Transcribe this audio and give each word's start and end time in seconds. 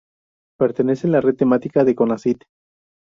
Pertenece 0.57 1.05
a 1.05 1.09
la 1.11 1.21
red 1.21 1.35
temática 1.35 1.83
de 1.83 1.93
Conacyt. 1.93 2.45